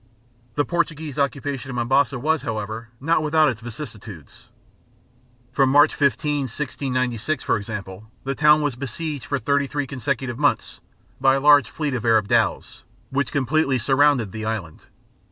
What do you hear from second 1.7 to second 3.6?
Mombasa was, however, not without